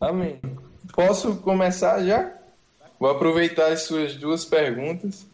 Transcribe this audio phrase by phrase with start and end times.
[0.00, 0.40] Amém.
[0.92, 2.32] Posso começar já?
[3.00, 5.26] Vou aproveitar as suas duas perguntas.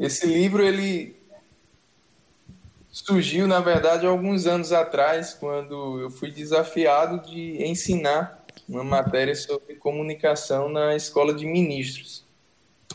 [0.00, 1.14] Esse livro ele
[2.90, 9.74] surgiu, na verdade, alguns anos atrás, quando eu fui desafiado de ensinar uma matéria sobre
[9.74, 12.24] comunicação na escola de ministros.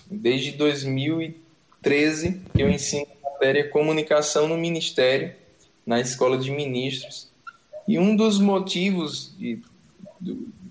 [0.10, 5.36] Desde 2013 eu ensino a matéria comunicação no ministério
[5.86, 7.32] na escola de ministros.
[7.88, 9.62] E um dos motivos de,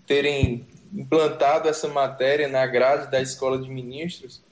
[0.06, 4.42] terem implantado essa matéria na grade da escola de ministros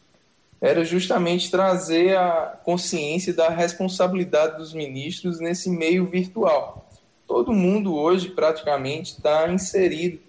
[0.61, 6.89] era justamente trazer a consciência da responsabilidade dos ministros nesse meio virtual.
[7.27, 10.21] Todo mundo hoje praticamente está inserido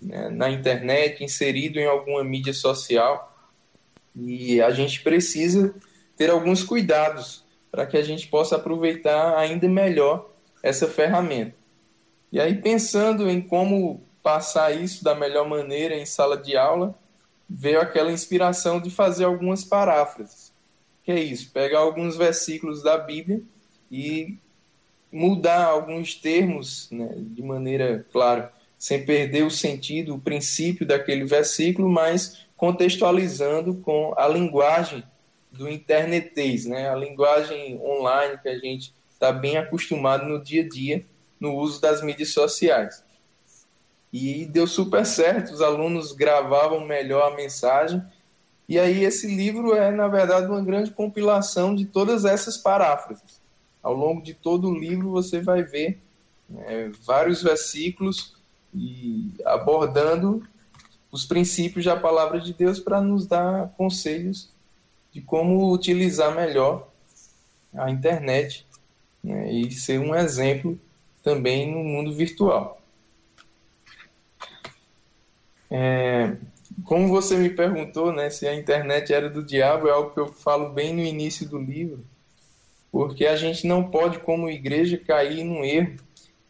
[0.00, 3.30] né, na internet, inserido em alguma mídia social
[4.16, 5.74] e a gente precisa
[6.16, 10.30] ter alguns cuidados para que a gente possa aproveitar ainda melhor
[10.62, 11.56] essa ferramenta.
[12.30, 16.98] E aí, pensando em como passar isso da melhor maneira em sala de aula,
[17.48, 20.50] veio aquela inspiração de fazer algumas paráfrases.
[21.04, 21.50] Que é isso?
[21.52, 23.42] Pegar alguns versículos da Bíblia
[23.92, 24.38] e
[25.12, 31.86] mudar alguns termos né, de maneira, claro, sem perder o sentido, o princípio daquele versículo,
[31.86, 35.04] mas contextualizando com a linguagem
[35.52, 40.68] do internetês, né, a linguagem online que a gente está bem acostumado no dia a
[40.68, 41.04] dia
[41.38, 43.03] no uso das mídias sociais.
[44.16, 48.00] E deu super certo, os alunos gravavam melhor a mensagem.
[48.68, 53.40] E aí esse livro é, na verdade, uma grande compilação de todas essas paráfrases.
[53.82, 55.98] Ao longo de todo o livro você vai ver
[56.58, 58.36] é, vários versículos
[58.72, 60.46] e abordando
[61.10, 64.48] os princípios da palavra de Deus para nos dar conselhos
[65.10, 66.86] de como utilizar melhor
[67.74, 68.64] a internet
[69.24, 70.78] né, e ser um exemplo
[71.20, 72.80] também no mundo virtual.
[75.70, 76.36] É,
[76.84, 80.28] como você me perguntou, né, se a internet era do diabo, é algo que eu
[80.28, 82.04] falo bem no início do livro,
[82.90, 85.96] porque a gente não pode, como igreja, cair num erro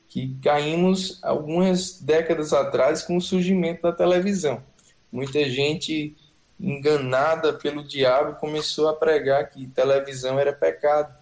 [0.09, 4.63] que caímos algumas décadas atrás com o surgimento da televisão.
[5.11, 6.17] Muita gente
[6.59, 11.13] enganada pelo diabo começou a pregar que televisão era pecado.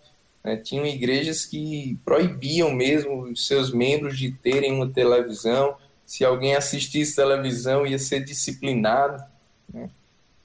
[0.45, 0.57] Né?
[0.59, 5.77] Tinham igrejas que proibiam mesmo os seus membros de terem uma televisão,
[6.13, 9.25] se alguém assistisse televisão ia ser disciplinado.
[9.73, 9.89] Né?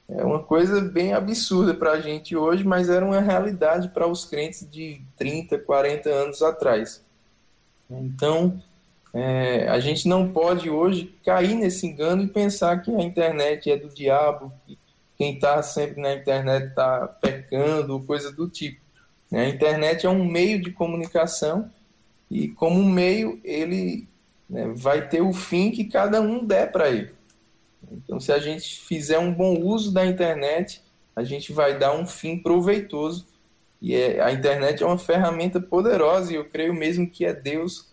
[0.08, 4.24] É uma coisa bem absurda para a gente hoje, mas era uma realidade para os
[4.24, 7.04] crentes de 30, 40 anos atrás.
[7.92, 8.64] Então,
[9.14, 13.76] é, a gente não pode hoje cair nesse engano e pensar que a internet é
[13.76, 14.78] do diabo, que
[15.18, 18.80] quem está sempre na internet está pecando, coisa do tipo.
[19.30, 19.42] Né?
[19.42, 21.70] A internet é um meio de comunicação
[22.32, 24.08] e, como meio, ele
[24.50, 27.12] né, vai ter o fim que cada um der para ele.
[27.92, 30.82] Então, se a gente fizer um bom uso da internet,
[31.16, 33.26] a gente vai dar um fim proveitoso.
[33.82, 37.88] E é, a internet é uma ferramenta poderosa, e eu creio mesmo que é Deus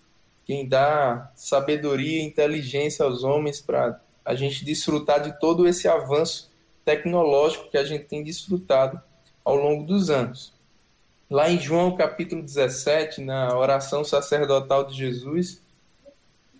[0.44, 6.50] quem dá sabedoria e inteligência aos homens para a gente desfrutar de todo esse avanço
[6.84, 9.00] tecnológico que a gente tem desfrutado
[9.44, 10.52] ao longo dos anos.
[11.30, 15.62] Lá em João capítulo 17, na oração sacerdotal de Jesus,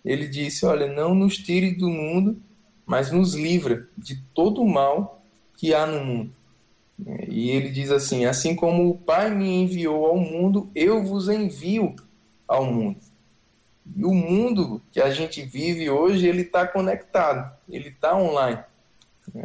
[0.05, 2.39] ele disse: Olha, não nos tire do mundo,
[2.85, 5.23] mas nos livra de todo o mal
[5.57, 6.31] que há no mundo.
[7.27, 11.95] E ele diz assim: Assim como o Pai me enviou ao mundo, eu vos envio
[12.47, 12.99] ao mundo.
[13.95, 18.63] E o mundo que a gente vive hoje, ele está conectado, ele está online.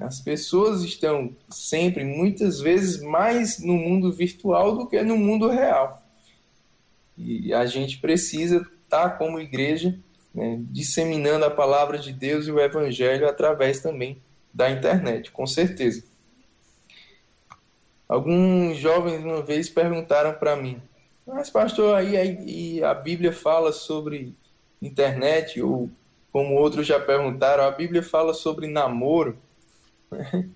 [0.02, 6.02] As pessoas estão sempre, muitas vezes, mais no mundo virtual do que no mundo real.
[7.16, 9.98] E a gente precisa estar, tá, como igreja,
[10.34, 14.20] né, disseminando a palavra de Deus e o evangelho através também
[14.52, 16.04] da internet, com certeza.
[18.08, 20.80] Alguns jovens uma vez perguntaram para mim:
[21.26, 24.34] "Mas pastor, aí, a Bíblia fala sobre
[24.82, 25.90] internet ou
[26.32, 29.36] como outros já perguntaram, a Bíblia fala sobre namoro?"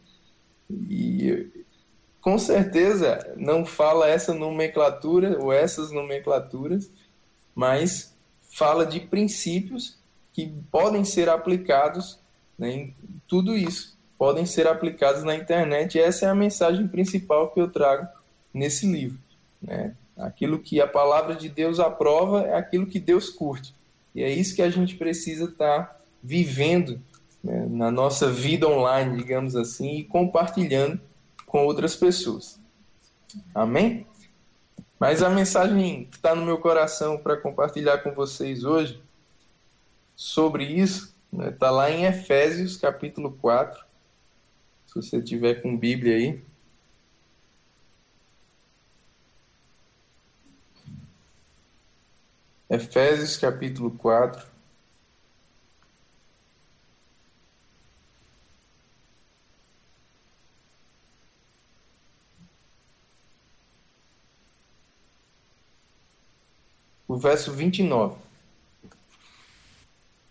[0.70, 1.48] e
[2.20, 6.90] com certeza não fala essa nomenclatura ou essas nomenclaturas,
[7.54, 8.13] mas
[8.54, 9.98] fala de princípios
[10.32, 12.20] que podem ser aplicados
[12.56, 12.94] né, em
[13.26, 15.98] tudo isso, podem ser aplicados na internet.
[15.98, 18.06] E essa é a mensagem principal que eu trago
[18.52, 19.18] nesse livro.
[19.60, 19.92] Né?
[20.16, 23.74] Aquilo que a palavra de Deus aprova é aquilo que Deus curte.
[24.14, 27.00] E é isso que a gente precisa estar tá vivendo
[27.42, 31.00] né, na nossa vida online, digamos assim, e compartilhando
[31.44, 32.60] com outras pessoas.
[33.52, 34.06] Amém?
[34.98, 39.02] Mas a mensagem que está no meu coração para compartilhar com vocês hoje
[40.14, 43.84] sobre isso Está lá em Efésios, capítulo 4.
[44.86, 46.42] Se você tiver com Bíblia aí.
[52.70, 54.53] Efésios, capítulo 4.
[67.06, 68.16] O verso 29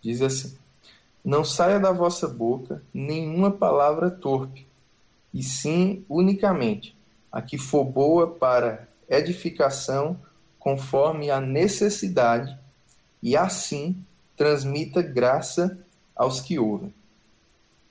[0.02, 0.58] diz assim:
[1.24, 4.66] Não saia da vossa boca nenhuma palavra torpe,
[5.32, 6.96] e sim unicamente
[7.32, 10.20] a que for boa para edificação,
[10.58, 12.58] conforme a necessidade,
[13.22, 13.96] e assim
[14.36, 15.78] transmita graça
[16.16, 16.92] aos que ouvem.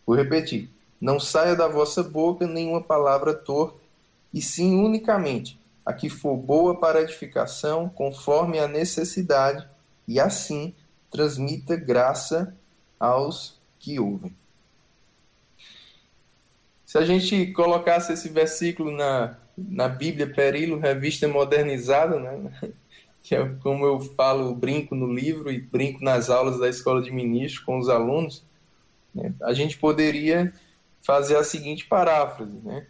[0.05, 0.69] Vou repetir:
[1.00, 3.79] Não saia da vossa boca nenhuma palavra torpe,
[4.34, 9.69] e sim unicamente a que for boa para edificação, conforme a necessidade,
[10.06, 10.75] e assim
[11.11, 12.56] transmita graça
[12.99, 14.34] aos que ouvem.
[16.87, 22.52] Se a gente colocasse esse versículo na, na Bíblia Perilo, revista modernizada, né?
[23.23, 27.11] que é como eu falo, brinco no livro e brinco nas aulas da escola de
[27.12, 28.44] ministros com os alunos,
[29.14, 29.32] né?
[29.43, 30.52] a gente poderia
[31.02, 32.87] fazer a seguinte paráfrase, né?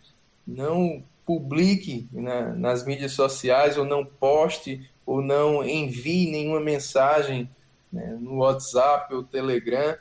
[0.46, 7.48] Não publique na, nas mídias sociais ou não poste ou não envie nenhuma mensagem
[7.92, 9.96] né, no WhatsApp ou Telegram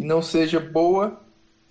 [0.00, 1.20] que não seja boa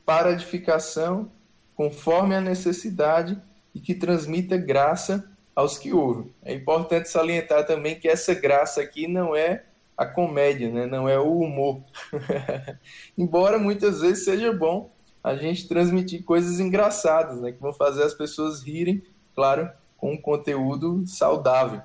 [0.05, 1.31] para edificação,
[1.75, 3.41] conforme a necessidade
[3.73, 6.31] e que transmita graça aos que ouvem.
[6.43, 9.63] É importante salientar também que essa graça aqui não é
[9.97, 10.85] a comédia, né?
[10.85, 11.81] não é o humor.
[13.17, 14.91] Embora muitas vezes seja bom
[15.23, 17.51] a gente transmitir coisas engraçadas, né?
[17.51, 19.03] que vão fazer as pessoas rirem,
[19.35, 21.81] claro, com um conteúdo saudável.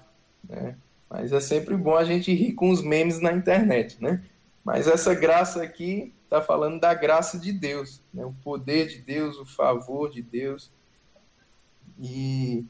[0.48, 0.76] Né?
[1.08, 4.22] Mas é sempre bom a gente rir com os memes na internet, né?
[4.64, 8.25] Mas essa graça aqui está falando da graça de Deus, né?
[8.25, 10.70] o poder de Deus, o favor de Deus.
[12.00, 12.64] E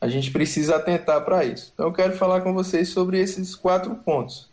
[0.00, 1.72] a gente precisa atentar para isso.
[1.74, 4.50] Então eu quero falar com vocês sobre esses quatro pontos.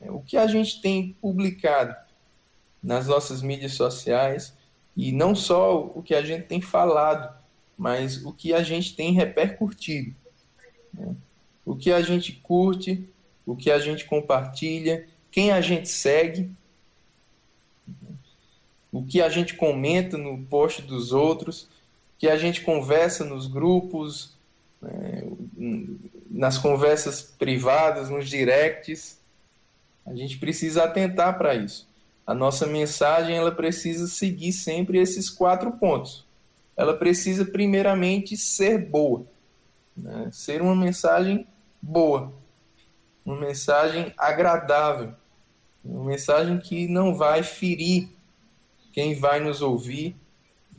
[0.00, 1.96] O que a gente tem publicado
[2.82, 4.54] nas nossas mídias sociais,
[4.96, 7.34] e não só o que a gente tem falado,
[7.76, 10.14] mas o que a gente tem repercutido.
[10.92, 11.14] Né?
[11.64, 13.08] O que a gente curte,
[13.44, 16.50] o que a gente compartilha, quem a gente segue,
[18.92, 21.68] o que a gente comenta no post dos outros, o
[22.18, 24.36] que a gente conversa nos grupos,
[24.80, 25.24] né,
[26.30, 29.18] nas conversas privadas, nos directs.
[30.06, 31.88] A gente precisa atentar para isso.
[32.26, 36.26] A nossa mensagem ela precisa seguir sempre esses quatro pontos.
[36.76, 39.26] Ela precisa primeiramente ser boa,
[39.96, 40.28] né?
[40.32, 41.46] ser uma mensagem
[41.80, 42.32] boa,
[43.24, 45.14] uma mensagem agradável,
[45.84, 48.08] uma mensagem que não vai ferir
[48.92, 50.16] quem vai nos ouvir,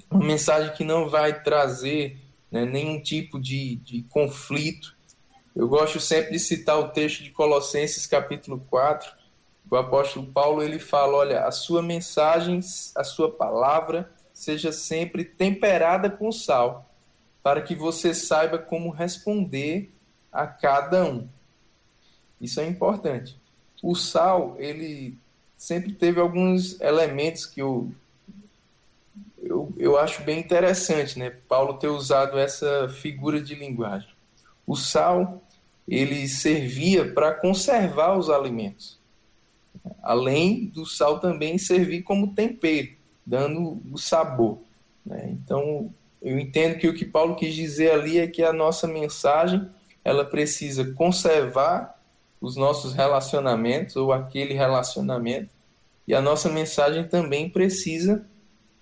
[0.10, 2.18] uma mensagem que não vai trazer
[2.52, 4.96] né, nenhum tipo de, de conflito.
[5.56, 9.12] Eu gosto sempre de citar o texto de Colossenses capítulo 4,
[9.70, 12.60] o apóstolo Paulo ele fala, olha, a sua mensagem,
[12.96, 16.90] a sua palavra seja sempre temperada com sal,
[17.42, 19.92] para que você saiba como responder
[20.32, 21.28] a cada um.
[22.40, 23.40] Isso é importante.
[23.82, 25.18] O sal, ele
[25.58, 27.92] sempre teve alguns elementos que eu,
[29.42, 31.30] eu, eu acho bem interessante, né?
[31.48, 34.10] Paulo ter usado essa figura de linguagem.
[34.68, 35.42] O sal,
[35.88, 39.00] ele servia para conservar os alimentos.
[40.02, 42.90] Além do sal também servir como tempero,
[43.26, 44.60] dando o sabor.
[45.06, 45.30] Né?
[45.32, 49.70] Então, eu entendo que o que Paulo quis dizer ali é que a nossa mensagem
[50.04, 52.00] ela precisa conservar
[52.40, 55.50] os nossos relacionamentos ou aquele relacionamento
[56.08, 58.26] e a nossa mensagem também precisa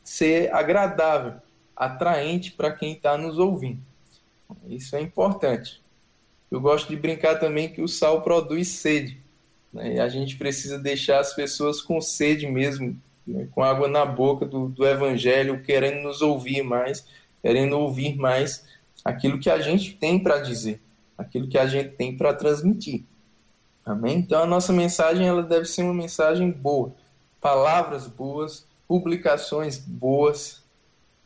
[0.03, 1.35] ser agradável,
[1.75, 3.79] atraente para quem está nos ouvindo.
[4.67, 5.81] Isso é importante.
[6.51, 9.22] Eu gosto de brincar também que o sal produz sede.
[9.73, 9.95] Né?
[9.95, 13.47] E a gente precisa deixar as pessoas com sede mesmo, né?
[13.51, 17.05] com água na boca do, do Evangelho, querendo nos ouvir mais,
[17.41, 18.65] querendo ouvir mais
[19.03, 20.79] aquilo que a gente tem para dizer
[21.17, 23.03] aquilo que a gente tem para transmitir.
[23.85, 24.17] Amém?
[24.17, 26.93] Então a nossa mensagem ela deve ser uma mensagem boa,
[27.41, 30.63] palavras boas, publicações boas,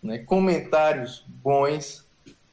[0.02, 0.20] né?
[0.20, 2.06] comentários bons,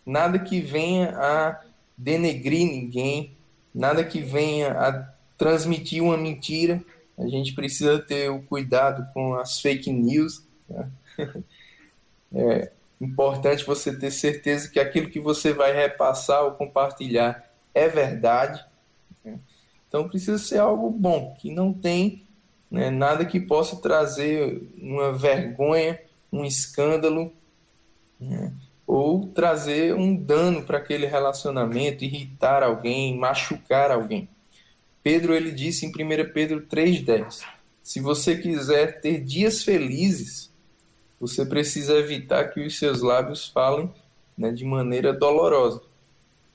[0.04, 1.60] nada que venha a
[1.96, 3.34] denegrir ninguém,
[3.74, 6.82] nada que venha a transmitir uma mentira.
[7.18, 10.44] A gente precisa ter o cuidado com as fake news.
[10.68, 10.90] Né?
[12.34, 18.64] é, importante você ter certeza que aquilo que você vai repassar ou compartilhar é verdade.
[19.24, 19.38] Né?
[19.88, 22.24] Então precisa ser algo bom, que não tem
[22.70, 22.90] né?
[22.90, 26.00] nada que possa trazer uma vergonha,
[26.32, 27.32] um escândalo,
[28.20, 28.52] né?
[28.86, 34.28] ou trazer um dano para aquele relacionamento, irritar alguém, machucar alguém.
[35.04, 37.44] Pedro ele disse em 1 Pedro 3:10,
[37.82, 40.50] se você quiser ter dias felizes,
[41.20, 43.92] você precisa evitar que os seus lábios falem
[44.36, 45.82] né, de maneira dolorosa.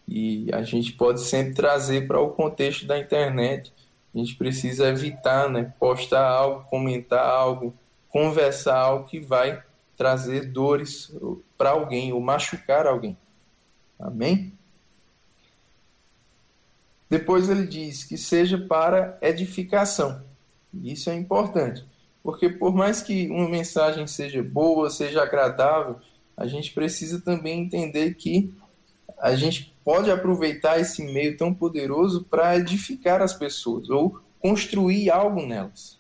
[0.08, 3.72] E a gente pode sempre trazer para o contexto da internet.
[4.14, 7.72] A gente precisa evitar né, postar algo, comentar algo,
[8.10, 9.64] conversar algo que vai
[9.96, 11.16] trazer dores
[11.56, 13.16] para alguém ou machucar alguém.
[14.00, 14.58] Amém?
[17.10, 20.24] Depois ele diz que seja para edificação.
[20.84, 21.84] Isso é importante,
[22.22, 25.96] porque por mais que uma mensagem seja boa, seja agradável,
[26.38, 28.54] a gente precisa também entender que
[29.18, 35.46] a gente pode aproveitar esse meio tão poderoso para edificar as pessoas ou construir algo
[35.46, 36.00] nelas.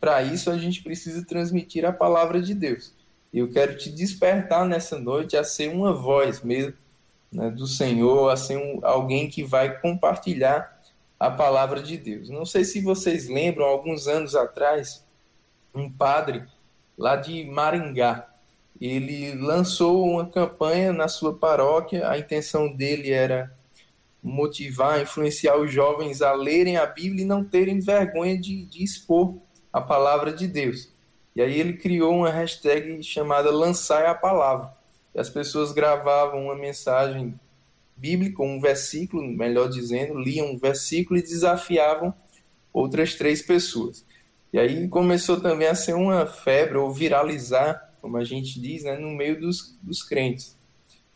[0.00, 2.94] Para isso, a gente precisa transmitir a palavra de Deus.
[3.32, 6.74] Eu quero te despertar nessa noite a ser uma voz mesmo
[7.34, 10.80] né, do Senhor, a ser um, alguém que vai compartilhar
[11.18, 12.28] a palavra de Deus.
[12.28, 15.04] Não sei se vocês lembram, alguns anos atrás,
[15.74, 16.44] um padre
[16.96, 18.28] lá de Maringá,
[18.80, 23.52] ele lançou uma campanha na sua paróquia, a intenção dele era
[24.22, 29.36] motivar, influenciar os jovens a lerem a Bíblia e não terem vergonha de, de expor
[29.72, 30.92] a palavra de Deus.
[31.36, 34.72] E aí ele criou uma hashtag chamada Lançai a Palavra.
[35.14, 37.38] E as pessoas gravavam uma mensagem
[37.96, 42.12] bíblica, um versículo, melhor dizendo, liam um versículo e desafiavam
[42.72, 44.04] outras três pessoas.
[44.52, 48.96] E aí começou também a ser uma febre, ou viralizar, como a gente diz, né,
[48.96, 50.56] no meio dos, dos crentes.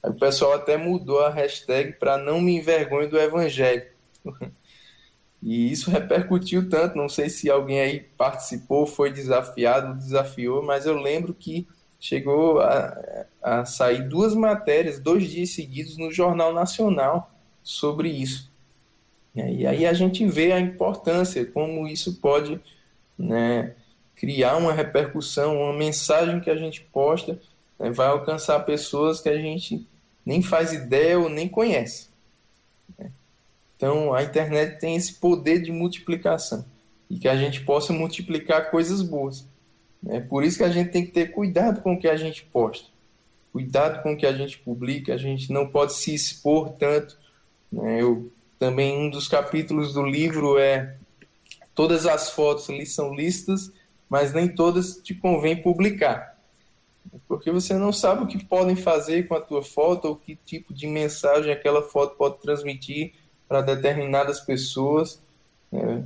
[0.02, 3.87] Aí o pessoal até mudou a hashtag para não me envergonhe do evangelho.
[5.40, 10.97] E isso repercutiu tanto, não sei se alguém aí participou, foi desafiado, desafiou, mas eu
[11.00, 11.64] lembro que
[11.99, 17.31] chegou a, a sair duas matérias, dois dias seguidos no Jornal Nacional
[17.62, 18.50] sobre isso.
[19.35, 22.61] E aí a gente vê a importância, como isso pode
[23.17, 23.75] né,
[24.17, 27.40] criar uma repercussão, uma mensagem que a gente posta
[27.78, 29.87] né, vai alcançar pessoas que a gente
[30.26, 32.09] nem faz ideia ou nem conhece.
[33.76, 36.64] Então, a internet tem esse poder de multiplicação
[37.09, 39.47] e que a gente possa multiplicar coisas boas.
[40.07, 42.45] É por isso que a gente tem que ter cuidado com o que a gente
[42.45, 42.87] posta,
[43.52, 45.14] cuidado com o que a gente publica.
[45.14, 47.19] A gente não pode se expor tanto.
[47.71, 48.02] Né?
[48.02, 50.97] Eu também um dos capítulos do livro é
[51.75, 53.73] todas as fotos ali são listas,
[54.09, 56.37] mas nem todas te convém publicar,
[57.28, 60.75] porque você não sabe o que podem fazer com a tua foto ou que tipo
[60.75, 63.12] de mensagem aquela foto pode transmitir
[63.47, 65.21] para determinadas pessoas.
[65.71, 66.05] Né?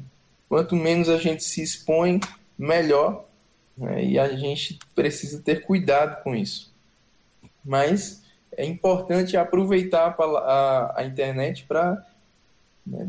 [0.48, 2.20] Quanto menos a gente se expõe,
[2.58, 3.24] melhor.
[3.76, 4.04] Né?
[4.04, 6.72] E a gente precisa ter cuidado com isso.
[7.64, 8.22] Mas
[8.56, 12.06] é importante aproveitar a, a, a internet para
[12.86, 13.08] né,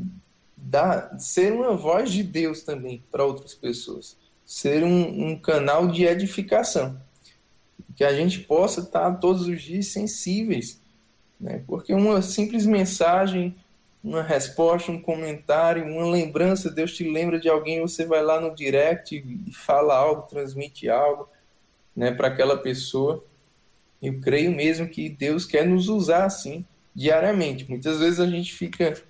[0.56, 4.18] dar, ser uma voz de Deus também para outras pessoas.
[4.46, 7.00] Ser um, um canal de edificação.
[7.96, 10.80] Que a gente possa estar todos os dias sensíveis.
[11.40, 11.64] Né?
[11.68, 13.56] Porque uma simples mensagem
[14.04, 18.54] uma resposta, um comentário, uma lembrança, Deus te lembra de alguém, você vai lá no
[18.54, 21.30] direct e fala algo, transmite algo
[21.96, 23.24] né, para aquela pessoa.
[24.02, 27.70] Eu creio mesmo que Deus quer nos usar assim, diariamente.
[27.70, 29.02] Muitas vezes a gente fica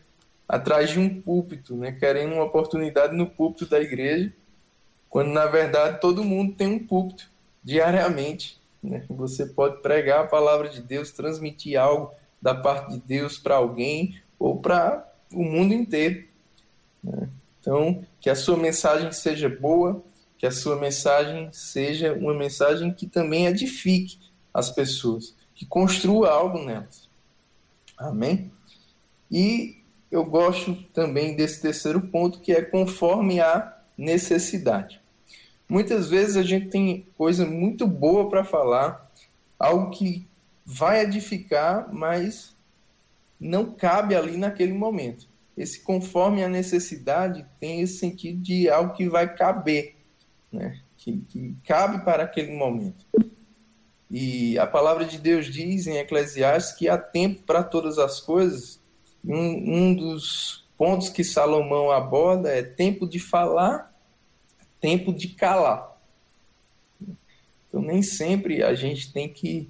[0.47, 4.31] atrás de um púlpito, né, querendo uma oportunidade no púlpito da igreja,
[5.09, 7.27] quando na verdade todo mundo tem um púlpito
[7.63, 8.61] diariamente.
[8.83, 9.03] Né?
[9.09, 14.21] Você pode pregar a palavra de Deus, transmitir algo da parte de Deus para alguém,
[14.43, 16.25] ou para o mundo inteiro.
[17.01, 17.29] Né?
[17.61, 20.03] Então, que a sua mensagem seja boa,
[20.37, 24.19] que a sua mensagem seja uma mensagem que também edifique
[24.53, 27.07] as pessoas, que construa algo nelas.
[27.97, 28.51] Amém?
[29.31, 29.77] E
[30.11, 34.99] eu gosto também desse terceiro ponto, que é conforme a necessidade.
[35.69, 39.09] Muitas vezes a gente tem coisa muito boa para falar,
[39.57, 40.27] algo que
[40.65, 42.53] vai edificar, mas
[43.43, 45.27] não cabe ali naquele momento.
[45.55, 49.95] Esse conforme a necessidade tem esse sentido de algo que vai caber,
[50.51, 50.79] né?
[50.97, 53.05] que, que cabe para aquele momento.
[54.09, 58.81] E a palavra de Deus diz em Eclesiastes que há tempo para todas as coisas.
[59.23, 63.93] Um, um dos pontos que Salomão aborda é tempo de falar,
[64.79, 65.97] tempo de calar.
[67.67, 69.69] Então, nem sempre a gente tem que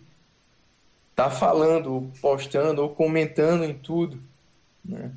[1.15, 4.20] tá falando, ou postando, ou comentando em tudo.
[4.84, 5.12] Né?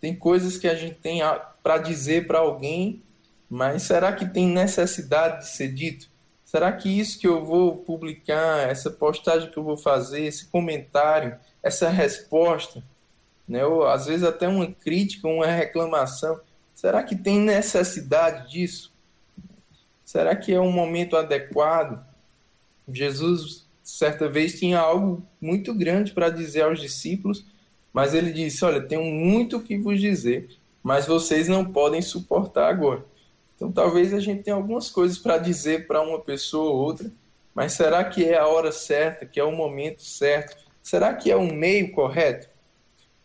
[0.00, 1.20] Tem coisas que a gente tem
[1.62, 3.02] para dizer para alguém
[3.48, 6.08] mas será que tem necessidade de ser dito?
[6.44, 11.36] Será que isso que eu vou publicar, essa postagem que eu vou fazer, esse comentário,
[11.62, 12.82] essa resposta,
[13.46, 16.40] né, ou às vezes até uma crítica, uma reclamação,
[16.74, 18.92] será que tem necessidade disso?
[20.04, 22.04] Será que é um momento adequado?
[22.88, 27.46] Jesus, certa vez, tinha algo muito grande para dizer aos discípulos,
[27.92, 30.48] mas ele disse: Olha, tenho muito o que vos dizer,
[30.82, 33.04] mas vocês não podem suportar agora.
[33.54, 37.10] Então, talvez a gente tenha algumas coisas para dizer para uma pessoa ou outra,
[37.54, 40.56] mas será que é a hora certa, que é o momento certo?
[40.82, 42.48] Será que é o meio correto?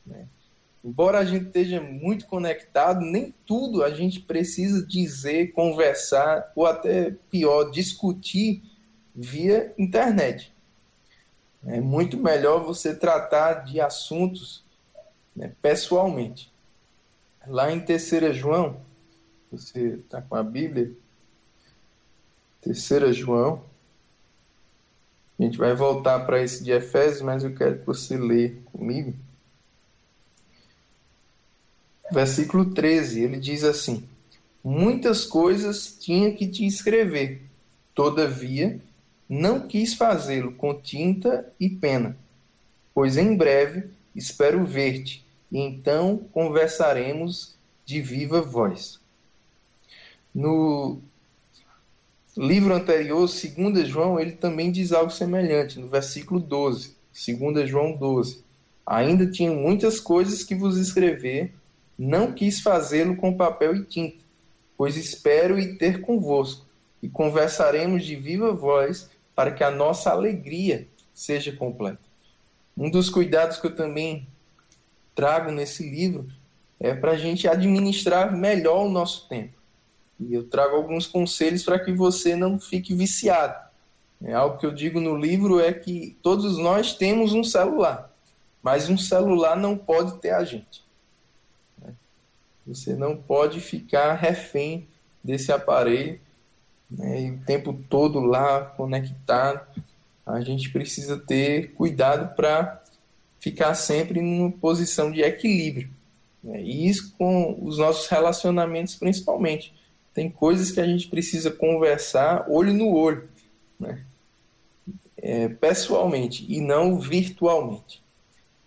[0.05, 0.27] Né?
[0.85, 7.15] Embora a gente esteja muito conectado, nem tudo a gente precisa dizer, conversar, ou até
[7.29, 8.63] pior, discutir
[9.13, 10.50] via internet.
[11.65, 14.63] É muito melhor você tratar de assuntos
[15.35, 16.51] né, pessoalmente.
[17.47, 18.81] Lá em 3 João,
[19.51, 20.91] você está com a Bíblia?
[22.61, 23.63] 3 João.
[25.39, 29.15] A gente vai voltar para esse de Efésios, mas eu quero que você lê comigo.
[32.11, 34.07] Versículo 13, ele diz assim:
[34.63, 37.41] Muitas coisas tinha que te escrever,
[37.95, 38.79] todavia
[39.33, 42.17] não quis fazê-lo com tinta e pena,
[42.93, 48.99] pois em breve espero ver-te, e então conversaremos de viva voz.
[50.35, 50.99] No
[52.35, 56.93] livro anterior, 2 João, ele também diz algo semelhante, no versículo 12,
[57.25, 58.43] 2 João 12.
[58.85, 61.53] Ainda tinha muitas coisas que vos escrever,
[61.97, 64.17] não quis fazê-lo com papel e tinta,
[64.75, 66.65] pois espero ir ter convosco,
[67.01, 72.01] e conversaremos de viva voz, para que a nossa alegria seja completa.
[72.77, 74.27] Um dos cuidados que eu também
[75.15, 76.27] trago nesse livro
[76.79, 79.53] é para a gente administrar melhor o nosso tempo.
[80.19, 83.69] E eu trago alguns conselhos para que você não fique viciado.
[84.23, 88.11] É algo que eu digo no livro é que todos nós temos um celular,
[88.61, 90.83] mas um celular não pode ter a gente.
[92.65, 94.87] Você não pode ficar refém
[95.23, 96.19] desse aparelho
[96.91, 99.65] né, e o tempo todo lá conectado.
[100.25, 102.83] A gente precisa ter cuidado para
[103.39, 105.89] ficar sempre numa posição de equilíbrio.
[106.43, 109.73] Né, e isso com os nossos relacionamentos principalmente.
[110.13, 113.29] Tem coisas que a gente precisa conversar olho no olho,
[113.79, 114.03] né?
[115.23, 118.03] É, pessoalmente e não virtualmente.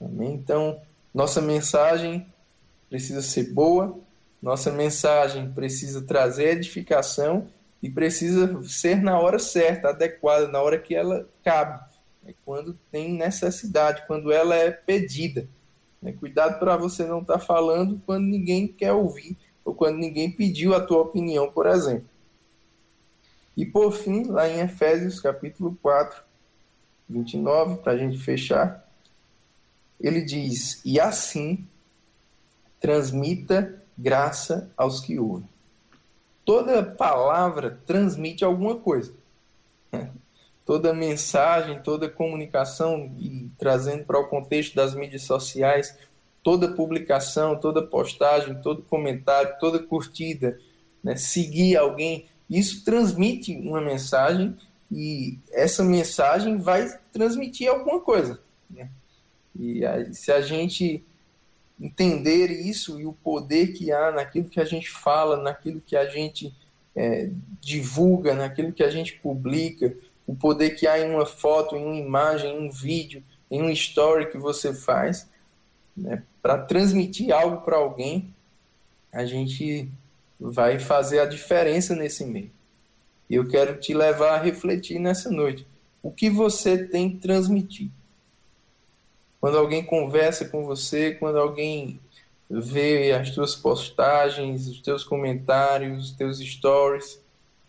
[0.00, 0.34] Amém?
[0.34, 0.80] Então,
[1.12, 2.26] nossa mensagem
[2.88, 3.98] precisa ser boa,
[4.40, 7.48] nossa mensagem precisa trazer edificação
[7.84, 11.84] e precisa ser na hora certa, adequada, na hora que ela cabe,
[12.22, 12.32] né?
[12.42, 15.46] quando tem necessidade, quando ela é pedida.
[16.00, 16.12] Né?
[16.12, 20.74] Cuidado para você não estar tá falando quando ninguém quer ouvir ou quando ninguém pediu
[20.74, 22.08] a tua opinião, por exemplo.
[23.54, 26.22] E por fim, lá em Efésios capítulo 4,
[27.06, 28.82] 29, para a gente fechar,
[30.00, 31.68] ele diz: E assim
[32.80, 35.53] transmita graça aos que ouvem.
[36.44, 39.14] Toda palavra transmite alguma coisa.
[40.64, 45.94] Toda mensagem, toda comunicação, e trazendo para o contexto das mídias sociais,
[46.42, 50.58] toda publicação, toda postagem, todo comentário, toda curtida,
[51.02, 54.56] né, seguir alguém, isso transmite uma mensagem
[54.90, 58.40] e essa mensagem vai transmitir alguma coisa.
[58.70, 58.88] Né?
[59.58, 61.04] E aí, se a gente
[61.80, 66.06] entender isso e o poder que há naquilo que a gente fala, naquilo que a
[66.06, 66.54] gente
[66.94, 69.94] é, divulga, naquilo que a gente publica,
[70.26, 73.70] o poder que há em uma foto, em uma imagem, em um vídeo, em um
[73.70, 75.28] story que você faz,
[75.96, 78.32] né, para transmitir algo para alguém,
[79.12, 79.88] a gente
[80.38, 82.50] vai fazer a diferença nesse meio.
[83.28, 85.66] E eu quero te levar a refletir nessa noite.
[86.02, 87.92] O que você tem transmitido?
[89.44, 92.00] Quando alguém conversa com você, quando alguém
[92.48, 97.20] vê as tuas postagens, os teus comentários, os teus stories,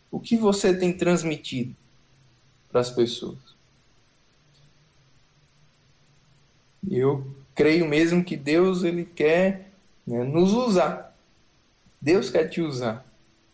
[0.10, 1.76] o que você tem transmitido
[2.72, 3.38] para as pessoas?
[6.90, 9.70] Eu creio mesmo que Deus ele quer
[10.08, 11.14] né, nos usar.
[12.00, 13.06] Deus quer te usar.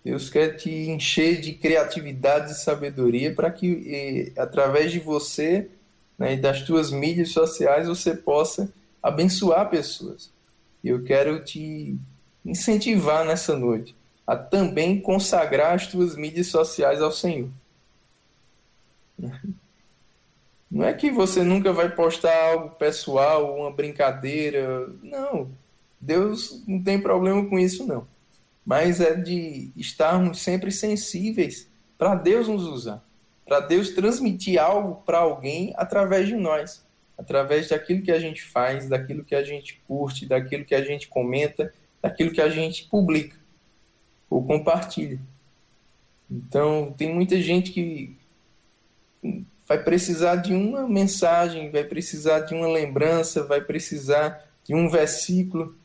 [0.06, 5.72] Deus quer te encher de criatividade e sabedoria para que, e, através de você
[6.22, 10.32] né, e das tuas mídias sociais, você possa abençoar pessoas.
[10.84, 11.98] E eu quero te
[12.46, 17.50] incentivar nessa noite a também consagrar as tuas mídias sociais ao Senhor.
[20.70, 24.88] Não é que você nunca vai postar algo pessoal, uma brincadeira.
[25.02, 25.50] Não.
[26.00, 28.08] Deus não tem problema com isso, não.
[28.64, 33.04] mas é de estarmos sempre sensíveis para Deus nos usar,
[33.46, 36.86] para Deus transmitir algo para alguém através de nós,
[37.18, 41.08] através daquilo que a gente faz, daquilo que a gente curte, daquilo que a gente
[41.08, 43.36] comenta, daquilo que a gente publica
[44.30, 45.20] ou compartilha.
[46.30, 48.16] Então, tem muita gente que
[49.68, 55.76] vai precisar de uma mensagem, vai precisar de uma lembrança, vai precisar de um versículo,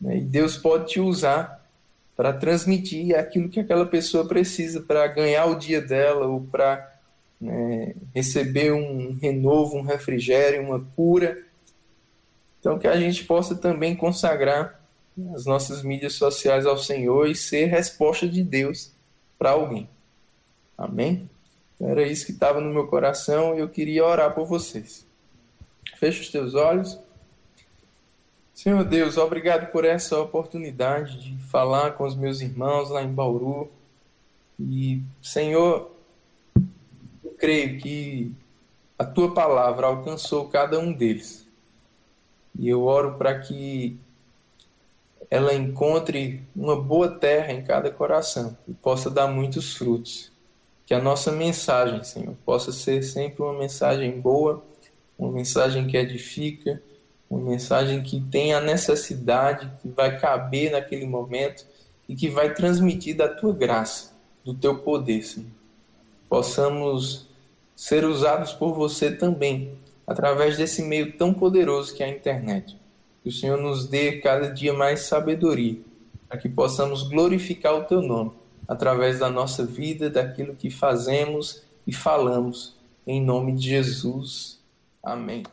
[0.00, 0.18] né?
[0.18, 1.65] e Deus pode te usar
[2.16, 6.94] para transmitir aquilo que aquela pessoa precisa para ganhar o dia dela ou para
[7.40, 11.44] né, receber um renovo, um refrigério, uma cura.
[12.58, 14.80] Então, que a gente possa também consagrar
[15.34, 18.90] as nossas mídias sociais ao Senhor e ser resposta de Deus
[19.38, 19.88] para alguém.
[20.76, 21.28] Amém?
[21.80, 25.06] Era isso que estava no meu coração e eu queria orar por vocês.
[25.96, 26.98] Feche os teus olhos.
[28.56, 33.70] Senhor Deus, obrigado por essa oportunidade de falar com os meus irmãos lá em Bauru.
[34.58, 35.90] E, Senhor,
[37.22, 38.32] eu creio que
[38.98, 41.46] a tua palavra alcançou cada um deles.
[42.58, 43.98] E eu oro para que
[45.30, 50.32] ela encontre uma boa terra em cada coração e possa dar muitos frutos.
[50.86, 54.64] Que a nossa mensagem, Senhor, possa ser sempre uma mensagem boa,
[55.18, 56.80] uma mensagem que edifica,
[57.28, 61.66] uma mensagem que tem a necessidade, que vai caber naquele momento
[62.08, 64.12] e que vai transmitir da tua graça,
[64.44, 65.50] do teu poder, Senhor.
[66.28, 67.28] Possamos
[67.74, 69.72] ser usados por você também,
[70.06, 72.76] através desse meio tão poderoso que é a internet.
[73.22, 75.76] Que o Senhor nos dê cada dia mais sabedoria,
[76.28, 78.32] para que possamos glorificar o teu nome
[78.66, 82.74] através da nossa vida, daquilo que fazemos e falamos.
[83.06, 84.58] Em nome de Jesus.
[85.02, 85.44] Amém.